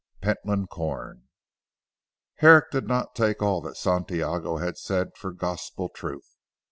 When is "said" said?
4.79-5.15